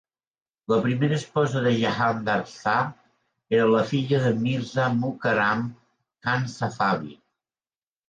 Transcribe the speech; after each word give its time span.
La 0.71 0.77
primera 0.85 1.17
esposa 1.19 1.61
de 1.65 1.73
Jahandar 1.83 2.39
Shah 2.53 2.81
era 3.59 3.69
la 3.75 3.85
filla 3.93 4.25
de 4.27 4.35
Mirza 4.43 4.91
Mukarram 5.05 5.65
Khan 5.77 6.53
Safavi. 6.59 7.19